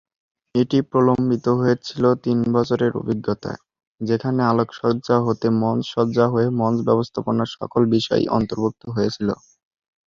[0.55, 3.61] এটি প্রলম্বিত হয়েছিল তিন বছরের অভিজ্ঞতায়,
[4.01, 9.29] যেখানে আলোকসজ্জা হতে মঞ্চ সজ্জা হয়ে মঞ্চ ব্যবস্থাপনা সকল বিষয়ই অন্তর্ভুক্ত হয়েছিল।